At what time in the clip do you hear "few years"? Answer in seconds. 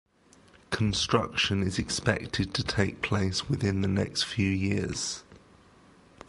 4.23-5.21